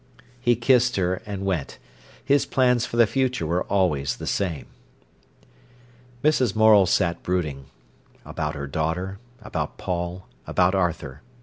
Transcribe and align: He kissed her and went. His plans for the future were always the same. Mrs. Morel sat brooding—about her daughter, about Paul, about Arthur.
He 0.39 0.55
kissed 0.55 0.95
her 0.95 1.21
and 1.27 1.45
went. 1.45 1.77
His 2.25 2.47
plans 2.47 2.87
for 2.87 2.97
the 2.97 3.05
future 3.05 3.45
were 3.45 3.65
always 3.65 4.15
the 4.15 4.25
same. 4.25 4.65
Mrs. 6.23 6.55
Morel 6.55 6.87
sat 6.87 7.21
brooding—about 7.21 8.55
her 8.55 8.65
daughter, 8.65 9.19
about 9.43 9.77
Paul, 9.77 10.25
about 10.47 10.73
Arthur. 10.73 11.21